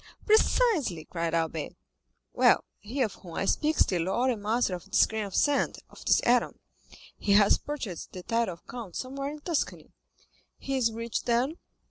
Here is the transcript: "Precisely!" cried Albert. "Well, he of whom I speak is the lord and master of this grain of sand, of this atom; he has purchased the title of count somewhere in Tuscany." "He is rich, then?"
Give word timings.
"Precisely!" 0.25 1.05
cried 1.05 1.35
Albert. 1.35 1.73
"Well, 2.33 2.63
he 2.79 3.03
of 3.03 3.13
whom 3.13 3.35
I 3.35 3.45
speak 3.45 3.77
is 3.77 3.85
the 3.85 3.99
lord 3.99 4.31
and 4.31 4.41
master 4.41 4.73
of 4.73 4.85
this 4.89 5.05
grain 5.05 5.25
of 5.25 5.35
sand, 5.35 5.77
of 5.91 6.03
this 6.05 6.21
atom; 6.25 6.57
he 7.19 7.33
has 7.33 7.59
purchased 7.59 8.11
the 8.11 8.23
title 8.23 8.53
of 8.55 8.65
count 8.65 8.95
somewhere 8.95 9.29
in 9.29 9.41
Tuscany." 9.41 9.91
"He 10.57 10.75
is 10.75 10.91
rich, 10.91 11.25
then?" 11.25 11.59